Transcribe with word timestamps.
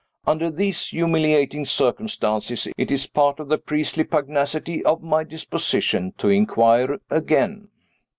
Under 0.25 0.49
these 0.49 0.87
humiliating 0.87 1.63
circumstances, 1.63 2.67
it 2.75 2.89
is 2.89 3.05
part 3.05 3.39
of 3.39 3.49
the 3.49 3.59
priestly 3.59 4.03
pugnacity 4.03 4.83
of 4.83 5.03
my 5.03 5.23
disposition 5.23 6.13
to 6.17 6.27
inquire 6.29 6.97
again. 7.11 7.69